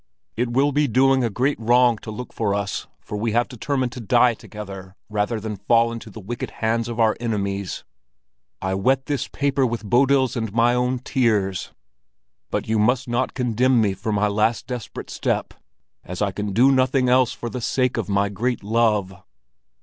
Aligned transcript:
It 0.35 0.51
will 0.51 0.71
be 0.71 0.87
doing 0.87 1.23
a 1.23 1.29
great 1.29 1.59
wrong 1.59 1.99
to 1.99 2.09
look 2.09 2.33
for 2.33 2.55
us, 2.55 2.87
for 3.01 3.17
we 3.19 3.33
have 3.33 3.47
determined 3.47 3.91
to 3.91 3.99
die 3.99 4.33
together 4.33 4.95
rather 5.09 5.39
than 5.39 5.57
fall 5.57 5.91
into 5.91 6.09
the 6.09 6.19
wicked 6.19 6.49
hands 6.49 6.87
of 6.87 6.99
our 6.99 7.15
enemies. 7.19 7.83
I 8.63 8.73
wet 8.73 9.05
this 9.05 9.27
paper 9.27 9.63
with 9.63 9.85
Bodil's 9.87 10.35
and 10.35 10.51
my 10.51 10.73
own 10.73 10.97
tears. 10.97 11.71
But 12.49 12.67
you 12.67 12.79
must 12.79 13.07
not 13.07 13.35
condemn 13.35 13.79
me 13.79 13.93
for 13.93 14.11
my 14.11 14.27
last 14.27 14.65
desperate 14.65 15.11
step, 15.11 15.53
as 16.03 16.19
I 16.19 16.31
can 16.31 16.51
do 16.51 16.71
nothing 16.71 17.07
else 17.07 17.31
for 17.33 17.51
the 17.51 17.61
sake 17.61 17.95
of 17.95 18.09
my 18.09 18.27
great 18.29 18.63
love. 18.63 19.13